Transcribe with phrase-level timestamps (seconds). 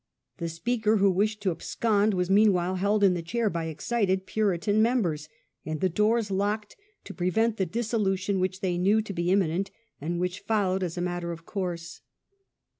[0.37, 4.81] The Speaker, who wished to abscond, was meanwhile held in the chair by excited Puritan
[4.81, 5.29] members,
[5.63, 9.69] and the doors locked to prevent the dissolution which they knew to be imminent,
[10.01, 12.01] and which followed as a matter of course.